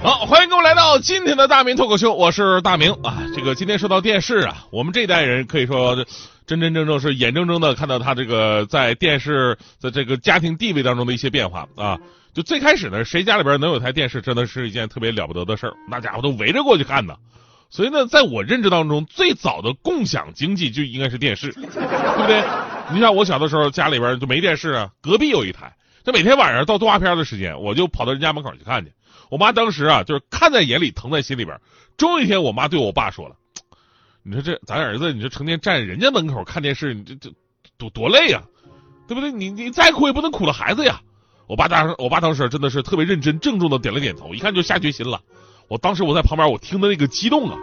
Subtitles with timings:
[0.00, 3.24] 好，欢迎各位来到今天的大明脱口秀，我是大明啊。
[3.34, 5.96] 这个今天说到电视啊，我们这一代人可以说
[6.46, 11.98] 真真正正是眼睁睁的看到他这个在电视在这个家庭地位当中的一些变化啊。
[12.32, 17.16] 就最开始呢，谁家里边能有台电视，真的是一件特别了不得的事儿，那家伙都围着过去看呢。
[17.68, 22.42] 所以呢，在我认知当中，最早的共享经济就应该是电视，对不对？
[22.92, 25.74] 你像我小的时候，家里边就没电视啊，隔壁有一台，
[26.04, 28.92] 这每天晚上到动画片的时间，我就跑到人家门口去看去。
[29.30, 31.60] 我妈当时啊，就是看在眼里，疼在心里边。
[31.96, 33.36] 终有一天，我妈对我爸说了
[34.22, 37.30] ：“你说这咱儿子，你说成天站人家门口看电视，你这这
[37.76, 38.42] 多多累呀，
[39.06, 39.30] 对不对？
[39.32, 41.00] 你你再苦也不能苦了孩子呀。”
[41.48, 45.20] 我爸当时，我爸当时真的是特别认真郑重的点了点头，一看就下决心了。
[45.66, 47.56] 我当时我在旁边，我听的那个激动啊。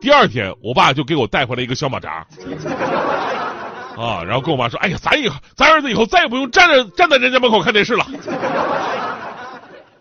[0.00, 2.26] 第二天，我爸就给我带回来一个小马扎，
[3.96, 8.04] 啊，然后跟我妈说：“哎呀，咱以后咱儿子以后再也不用站着站在人家门口看电视了。”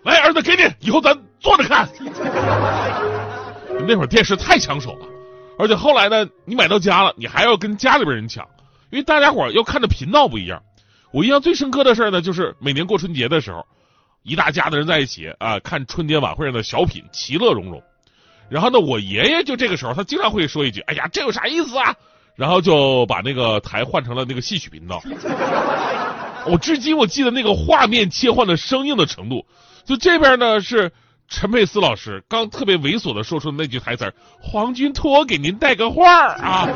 [0.03, 1.87] 来，儿子，给你，以后咱坐着看。
[3.87, 5.05] 那会儿电视太抢手了，
[5.57, 8.47] 而且后来呢，你买到家了，你还要跟家里边人抢，
[8.89, 10.61] 因为大家伙要看的频道不一样。
[11.11, 13.65] 我印象最深刻的事呢，就是每年过春节的时候，
[14.23, 17.81] 一大家子人在一起啊，看春节晚会上的小品，其乐融融。
[18.49, 21.95] 然后呢，我爷爷就这个时候，他经常会说一句：“哎呀，这有啥意思啊？”
[22.35, 25.01] 然后就把那个台换成了那个戏曲频道。
[26.45, 29.45] 我至今我记得那个画面切换的生硬的程度。
[29.85, 30.91] 就这边呢是
[31.27, 36.69] 陈佩斯老师刚特别猥琐的说出的那句台词儿：“皇军托我给您带个话啊，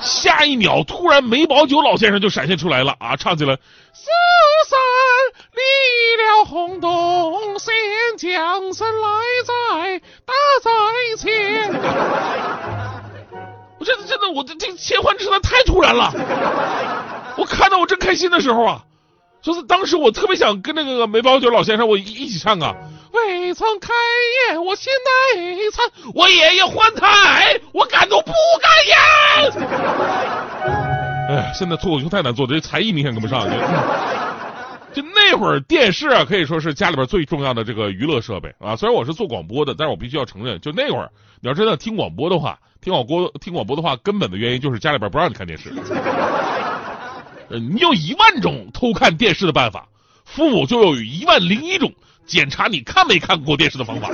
[0.00, 3.56] 下一秒突然梅葆玖老先生就闪现出来了啊，唱起了
[3.92, 4.08] 四
[4.68, 4.78] 三
[5.52, 5.60] 立
[6.22, 7.74] 了轰动，先
[8.16, 9.08] 将身来
[9.46, 10.32] 在大
[10.62, 10.70] 在
[11.18, 11.72] 前。
[13.78, 16.12] 我真的真的我这这切换真的太突然了，
[17.50, 18.84] 看到我正开心的时候啊。
[19.42, 22.74] 就是当时我特别想跟那个梅葆玖老先生我一起唱啊，
[23.10, 23.88] 未曾开
[24.50, 25.10] 业，我先待
[25.72, 28.98] 参，我爷爷换台，我敢怒不敢言。
[31.30, 33.48] 哎，现在脱口秀太难做，这才艺明显跟不上。
[34.92, 38.76] 就那会儿电视啊，可以说是家里边最重要的这个娱乐设备啊。
[38.76, 41.08] 虽然我是做广播的，但是我必须要承认，就那会儿
[41.40, 45.72] 你要真的听广播的话，听广播听广播的话，根本的原因就是家里边不让你看电视。
[47.58, 49.88] 你有一万种偷看电视的办法，
[50.24, 51.92] 父母就有一万零一种
[52.26, 54.08] 检查你看没看过电视的方法。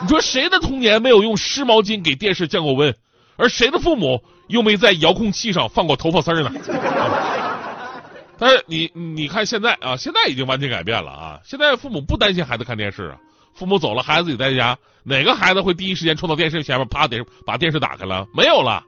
[0.00, 2.94] 你说谁的童年没有用湿毛巾给电视降过温，
[3.36, 6.52] 而谁的父母又没在遥控器上放过头发丝儿呢？
[8.38, 11.40] 但是你你看现在啊，现在已经完全改变了啊！
[11.44, 13.16] 现在父母不担心孩子看电视啊，
[13.54, 18.26] 父母走了，孩子自己在家，哪个孩子会第一时间冲到电视前面，啪得把电视打开了？
[18.34, 18.82] 没有了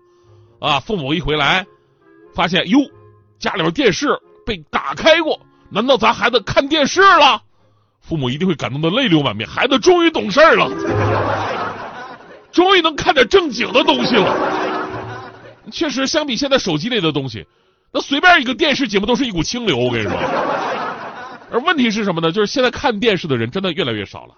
[0.61, 0.81] 啊！
[0.81, 1.65] 父母一回来，
[2.35, 2.79] 发现哟。
[3.39, 4.09] 家里边电视
[4.47, 5.41] 被打开过，
[5.71, 7.43] 难道咱孩子看电视了？
[8.01, 10.71] 父母一定会感动的泪流满面，孩子终于懂事了，
[12.53, 15.71] 终于能看点正经的东西了。
[15.73, 17.47] 确实，相比现在手机里的东西，
[17.93, 19.77] 那随便一个电视节目都是一股清流。
[19.77, 20.13] 我跟你说，
[21.51, 22.31] 而问题是什么呢？
[22.31, 24.35] 就是现在看电视的人真的越来越少了。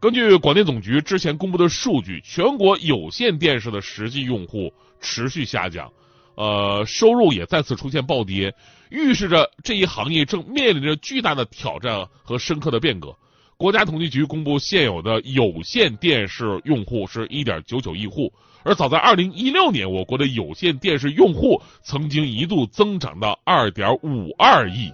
[0.00, 5.90] 根据广电总局之前公布的数据，全国有线电视的实际用户持续下降。
[6.34, 8.54] 呃，收入也再次出现暴跌，
[8.90, 13.14] 预示着这一行业正面临着巨大的挑战和深刻的变革。
[13.56, 18.32] 国家统计局公布，现有的有线电视用户是1.99亿户，
[18.64, 24.92] 而早在2016年，我国的有线电视用户曾经一度增长到2.52亿，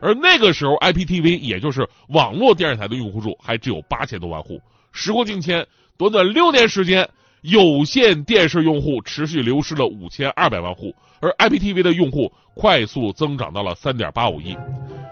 [0.00, 4.60] 而那个时候，IPTV 也就是网络电视台的用户数还只有八千多万户。
[4.90, 5.64] 时过境迁，
[5.96, 7.08] 短短六年时间。
[7.42, 14.54] 有线电视用户持续流失了五千二百万户，而 IPTV 的用户快速增长到了三点八五亿。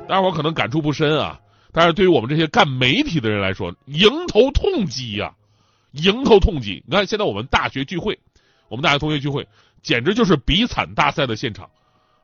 [0.06, 1.40] 大家伙可能感触不深啊，
[1.72, 5.32] 但是对于我们这些干媒体的人来说，迎头痛击呀，
[5.92, 6.82] 迎头痛击！
[6.86, 8.18] 你看现在我们大学聚会，
[8.68, 9.46] 我们大学同学聚会，
[9.82, 11.70] 简直就是比惨大赛的现场。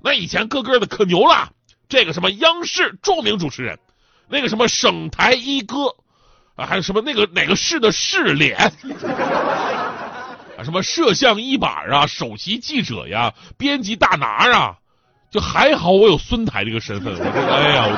[0.03, 1.51] 那以前个个的可牛了，
[1.89, 3.79] 这个什么央视著名主持人，
[4.29, 5.95] 那个什么省台一哥，
[6.57, 8.73] 啊，还有什么那个哪个市的市脸。
[10.65, 14.77] 什么摄像一把啊，首席记者呀，编辑大拿啊，
[15.31, 17.97] 就还好我有孙台这个身份，我这哎呀，我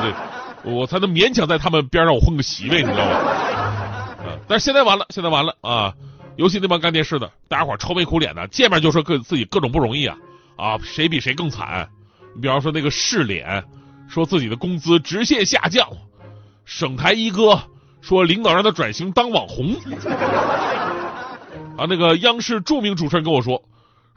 [0.65, 3.13] 这我才能勉强在他们边上我混个席位，你知道吗？
[3.15, 5.95] 啊，但是现在完了，现在完了啊！
[6.37, 10.17] 尤其那帮干电视的，大家伙愁眉苦脸的，见面就说各自己各种不容易啊
[10.57, 11.89] 啊，谁比谁更惨，
[12.35, 13.65] 你比方说那个试脸
[14.07, 15.89] 说自己的工资直线下降，
[16.65, 17.59] 省台一哥
[18.03, 19.75] 说领导让他转型当网红。
[21.77, 23.63] 啊，那个央视著名主持人跟我说，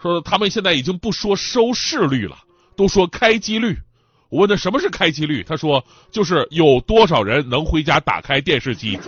[0.01, 2.37] 说他们现在已经不说收视率了，
[2.75, 3.77] 都说开机率。
[4.29, 8.99] 我问他什么是开机率，他说就是有多少人能回家打开电视机。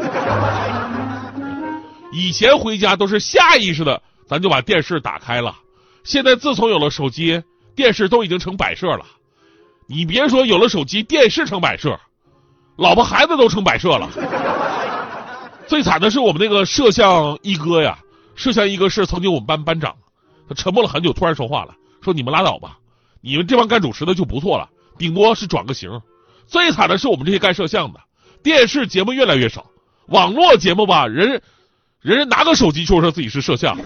[2.11, 5.55] 以前回家都是下意识的，咱就把电视打开了。
[6.03, 7.41] 现在自从有了手机，
[7.75, 9.05] 电视都已经成摆设了。
[9.87, 11.99] 你别说有了手机，电视成摆设，
[12.75, 14.09] 老婆孩子都成摆设了。
[15.67, 17.99] 最惨的是我们那个摄像一哥呀，
[18.35, 19.95] 摄像一哥是曾经我们班班长，
[20.47, 22.77] 他沉默了很久，突然说话了，说你们拉倒吧，
[23.21, 26.01] 你们这帮干主持的就不错了，顶多是转个型。
[26.47, 27.99] 最惨的是我们这些干摄像的，
[28.43, 29.65] 电视节目越来越少，
[30.07, 31.41] 网络节目吧，人。
[32.03, 33.77] 人人拿个手机就说自己是摄像，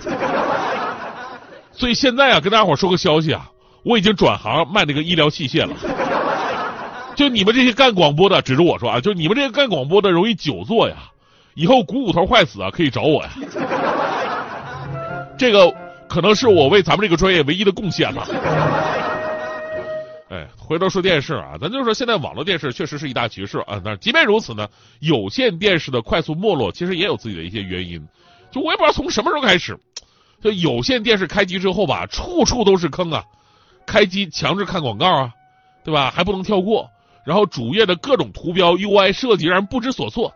[1.73, 3.51] 所以现在啊，跟大家伙说个消息啊，
[3.83, 5.75] 我已经转行卖那个医疗器械了。
[7.13, 10.95] 就你们这些干广播的，指着我说啊，就你们这些干广播的容易久坐呀，
[11.55, 13.31] 以后股骨头坏死啊，可以找我呀。
[15.37, 15.73] 这个
[16.07, 18.25] 可能是我为咱们这个专业唯一的贡献了。
[20.29, 23.79] 哎，回头说电视啊，咱就说现在网络电视确实是一大趋势啊。
[23.83, 24.67] 但即便如此呢，
[24.99, 28.01] 有线电视的快速没落，其实也有自己的一些原因。
[28.51, 29.77] 就我也不知道从什么时候开始，
[30.41, 33.23] 就有线电视开机之后吧，处处都是坑啊。
[33.85, 35.31] 开机强制看广告啊，
[35.83, 36.09] 对吧？
[36.09, 36.89] 还不能跳过。
[37.23, 40.33] 然后主页的各种图标 UI 设计让人不知所措。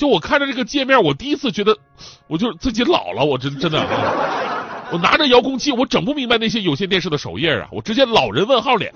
[0.00, 1.76] 就我看着这个界面，我第一次觉得，
[2.26, 3.78] 我就自己老了，我真真的。
[4.90, 8.94] 我拿着遥控器，我整不明白那些有线电视的首页啊，我直接老人问号脸。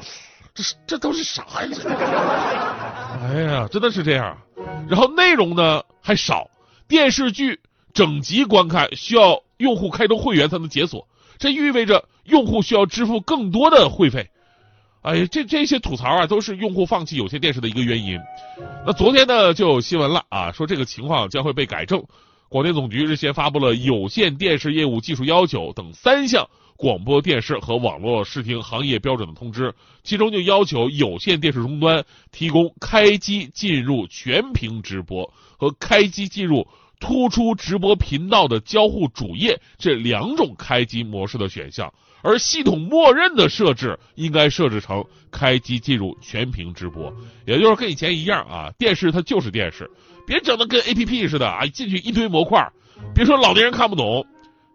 [0.55, 1.69] 这是这都是啥呀？
[3.23, 4.39] 哎呀，真的是这样。
[4.89, 6.49] 然后内容呢还少，
[6.89, 7.61] 电视剧
[7.93, 14.31] 整集观看需要用户开通会员才能解锁，这意味着用户需要支付更多的会费。
[15.05, 18.19] 哎，这这些吐槽啊，都是用户放弃有线电视的一个原因。
[18.87, 22.03] 那昨天呢就有新闻了啊，说这个情况将会被改正。
[22.49, 26.49] 广电总局日前发布了有线电视业务技术要求等三项。
[26.77, 29.73] 广播电视和网络视听行业标准的通知，
[30.03, 36.67] 其中就要求有线电视终端提供开机进入全屏直播和开机进入
[37.01, 41.93] 突出直播频道的交互主页这两种开机模式的选项，
[42.23, 47.13] 而系统默认的设置应该设置成开机进入全屏直播，
[47.47, 49.91] 也就是跟以前一样啊，电视它就是电视，
[50.27, 52.67] 别整的跟 A P P 似的啊，进去一堆模块，
[53.15, 54.25] 别说老年人看不懂。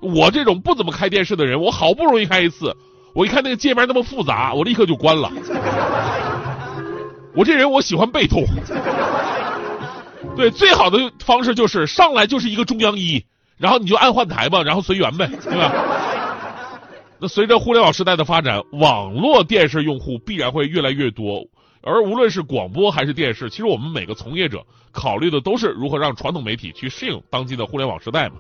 [0.02, 2.74] 我这种不怎么开电视的人，我好不容易开一次，
[3.14, 5.30] 我一看那个界面那么复杂，我立刻就关了。
[7.36, 8.46] 我这人我喜欢被动，
[10.36, 13.24] 对，最好的方式就是上来就是一个中央一，
[13.58, 15.74] 然后你就按换台吧，然后随缘呗，对吧？
[17.20, 21.46] 那随着互联网时代的发展，网络电视用户必然会越来越多，
[21.82, 28.36] 而无论是广播还是电视，其实我们每个从业者考虑的都是如何让传统媒体去适应当今的互联网时代嘛。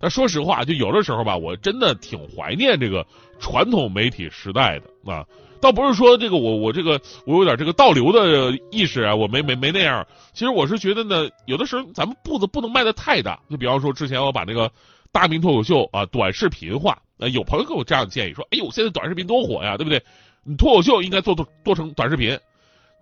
[0.00, 3.06] 那说实话，就有的时候吧，我真的挺怀念这个
[3.38, 5.24] 传统媒体时代的啊。
[5.64, 10.06] 倒不是说这个我我这个我有点这个倒流的意识啊，我没没没那样。
[10.34, 13.40] 其实我是觉得呢，有的时候咱们步子不能迈的太大。
[13.48, 14.70] 就比方说之前我把那个
[15.10, 20.02] 大明脱口秀啊短视频化，呃，有朋友给我这样的建议说，哎呦，现在短视频多火呀，对不对？
[20.44, 22.38] 你脱口秀应该做做做成短视频。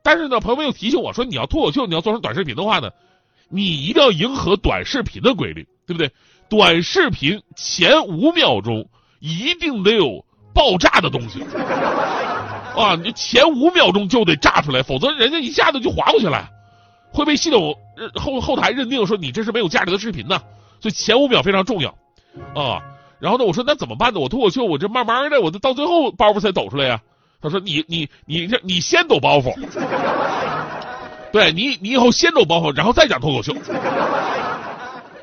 [0.05, 2.93] 但是呢，朋友们又提醒我说，你要脱口秀，你要做成短视频的话呢，
[3.49, 6.09] 你一定要迎合短视频的规律，对不对？
[6.49, 8.89] 短视频前五秒钟
[9.19, 11.41] 一定得有爆炸的东西
[12.77, 12.99] 啊！
[13.03, 16.49] 你前五秒钟就得炸出来，否则人家一下子就划过去了，
[17.13, 17.77] 会被系统
[18.15, 20.41] 后后台认定说你这是没有价值的视频呢。
[20.81, 21.91] 所以前五秒非常重要
[22.55, 22.83] 啊！
[23.21, 24.21] 然后呢，我说那怎么办呢？
[24.21, 27.01] 我脱口秀我这慢慢的，我这到最后包袱才抖出来呀。
[27.41, 29.55] 他说你你你这你先抖包袱，
[31.33, 33.55] 对你你以后先抖包袱，然后再讲脱口秀。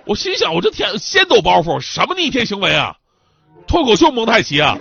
[0.05, 2.95] 我心想，我这天先抖包袱，什么逆天行为啊？
[3.67, 4.77] 脱口秀蒙太奇啊！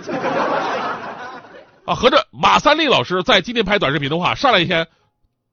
[1.89, 4.87] 啊，合着马三立老师在今天拍短视频的话，上来一天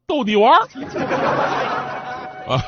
[0.06, 0.68] 逗你玩儿
[2.46, 2.62] 啊，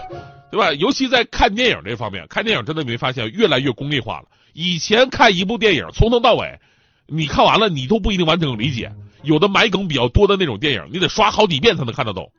[0.51, 0.73] 对吧？
[0.73, 4.25] 尤其在看电影这方面，看电影真的没发现越来越功利化了。
[4.55, 6.59] 以前看一部电影从头到尾，
[7.07, 8.91] 你看完了你都不一定完整理解，
[9.23, 12.33] 有的埋梗比较多的那种电影，你得刷好几遍才能看得懂。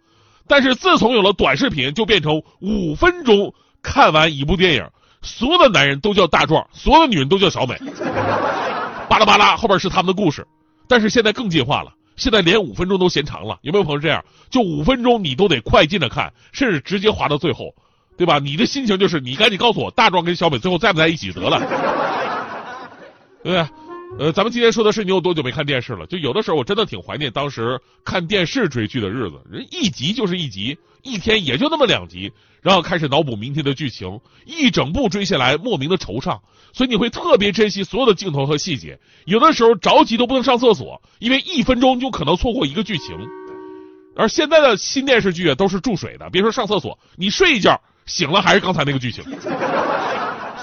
[0.47, 3.53] 但是自从有了短视频，就变成五分钟。
[3.83, 4.89] 看完一部电影，
[5.21, 7.77] 所有的男人都叫大壮，所有的女人都叫小美。
[9.07, 10.43] 巴拉巴拉，后边是他们的故事。
[10.89, 13.59] 但是现在更进化了，现在连五分钟都嫌长了。
[13.61, 14.25] 有没有朋友这样？
[14.49, 17.75] 就五分钟你都得快进的看，甚至直接滑到最后，
[18.17, 18.39] 对吧？
[18.39, 21.59] 你的心情就是你赶紧告诉我，大壮跟小美最后在不在一起得了，
[23.43, 23.67] 对不对？
[24.17, 26.05] 呃，咱们今天说的是你有多久没看电视了？
[26.07, 36.39] 就有的时候我真的挺怀念当时看电视追剧的日子，人一集就是一集，一天也就那么两集，然后开始脑补明天的剧情，一整部追下来莫名的惆怅，
[36.73, 38.99] 所以你会特别珍惜所有的镜头和细节。
[39.25, 43.15] 有的时候着急都不能上厕所，因为一分钟就可能错过一个剧情。
[44.15, 49.23] 而现在的新电视剧啊，都是注水的，别说上厕所，你睡一觉醒了还是刚才那个剧情。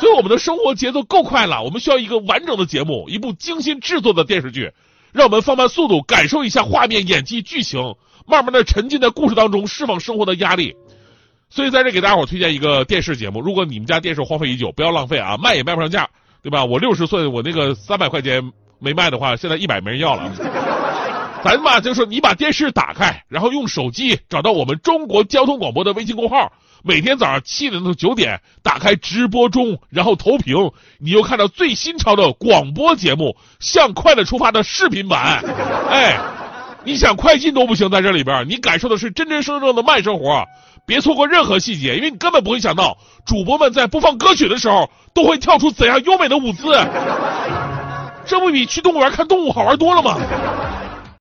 [0.01, 4.73] 所以我们的生活节奏够快了，我们需要一个完整的节目，一部精心制作的电视剧，
[5.13, 7.95] 让我们放慢速度，感受一下画面、演技、剧情，
[8.27, 10.75] 慢慢的沉浸在故事当中，释放生活的压力。
[11.49, 16.09] 所以在这给大家伙推荐一个电视节目，如果你们家电视荒废已久，不要浪费啊，卖也卖不上价，
[16.43, 16.65] 对吧？
[16.65, 20.31] 我六十岁，我那个三百块钱没卖的话，现在一百没人要了。
[21.45, 26.53] 咱嘛就说，你把电视打开，然后用手机找到我们中国交通广播的微信公号。
[26.87, 35.43] 每天早上七点到九点，打开直播中，然后投屏，你又看到最新潮的广播节目《向快乐出发》的视频版。
[35.91, 36.17] 哎，
[36.85, 40.45] 你想快进都不行，在这里边，你感受的是真真正正的慢生活。
[40.87, 46.69] 别错过任何细节，因为你根本不会想到，主播们在播放歌曲的时候，都会跳出怎样优美的舞姿。
[48.25, 50.17] 这不比去动物园看动物好玩多了吗？